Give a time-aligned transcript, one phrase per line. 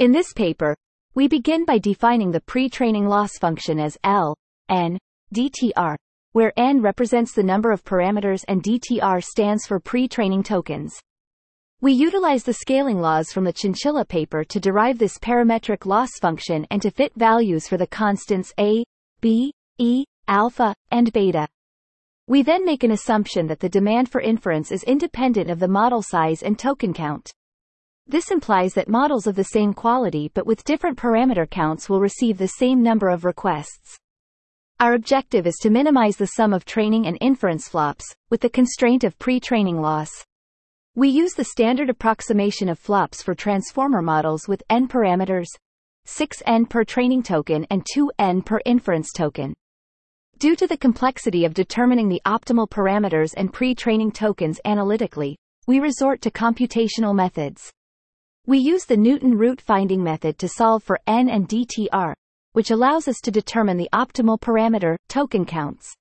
[0.00, 0.74] In this paper,
[1.14, 4.34] we begin by defining the pre-training loss function as L,
[4.70, 4.96] N,
[5.34, 5.94] DTR,
[6.32, 10.98] where N represents the number of parameters and DTR stands for pre-training tokens.
[11.82, 16.66] We utilize the scaling laws from the Chinchilla paper to derive this parametric loss function
[16.70, 18.82] and to fit values for the constants A,
[19.20, 21.46] B, E, alpha, and beta.
[22.26, 26.00] We then make an assumption that the demand for inference is independent of the model
[26.00, 27.34] size and token count.
[28.10, 32.38] This implies that models of the same quality but with different parameter counts will receive
[32.38, 33.96] the same number of requests.
[34.80, 39.04] Our objective is to minimize the sum of training and inference flops, with the constraint
[39.04, 40.10] of pre-training loss.
[40.96, 45.46] We use the standard approximation of flops for transformer models with n parameters,
[46.08, 49.54] 6n per training token and 2n per inference token.
[50.38, 55.36] Due to the complexity of determining the optimal parameters and pre-training tokens analytically,
[55.68, 57.70] we resort to computational methods.
[58.50, 62.14] We use the Newton root finding method to solve for n and DTR,
[62.50, 65.94] which allows us to determine the optimal parameter, token counts.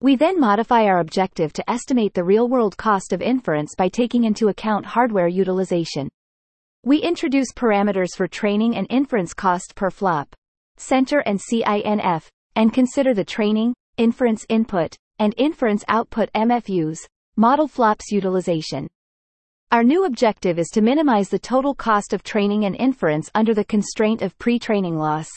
[0.00, 4.48] We then modify our objective to estimate the real-world cost of inference by taking into
[4.48, 6.08] account hardware utilization.
[6.82, 10.34] We introduce parameters for training and inference cost per flop,
[10.78, 17.00] center and CINF, and consider the training, inference input, and inference output MFUs,
[17.36, 18.88] model flops utilization.
[19.72, 23.64] Our new objective is to minimize the total cost of training and inference under the
[23.64, 25.28] constraint of pre-training loss.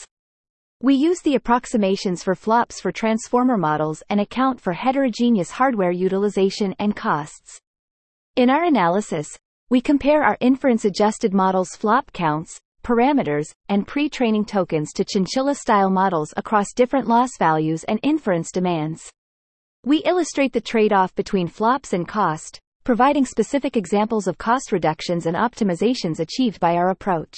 [0.80, 6.76] We use the approximations for flops for transformer models and account for heterogeneous hardware utilization
[6.78, 7.58] and costs.
[8.36, 9.28] In our analysis,
[9.68, 16.72] we compare our inference-adjusted models' flop counts, parameters, and pre-training tokens to chinchilla-style models across
[16.72, 19.10] different loss values and inference demands.
[19.84, 25.36] We illustrate the trade-off between flops and cost, providing specific examples of cost reductions and
[25.36, 27.36] optimizations achieved by our approach.